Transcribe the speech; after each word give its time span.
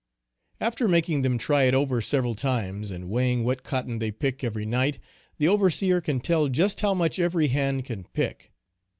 After 0.59 0.87
making 0.87 1.21
them 1.21 1.37
try 1.37 1.65
it 1.65 1.75
over 1.75 2.01
several 2.01 2.33
times 2.33 2.89
and 2.89 3.07
weighing 3.07 3.43
what 3.43 3.61
cotton 3.63 3.99
they 3.99 4.09
pick 4.09 4.43
every 4.43 4.65
night, 4.65 4.97
the 5.37 5.47
overseer 5.47 6.01
can 6.01 6.19
tell 6.19 6.47
just 6.49 6.79
how 6.79 6.95
much 6.95 7.19
every 7.19 7.49
hand 7.49 7.85
can 7.85 8.05
pick. 8.05 8.51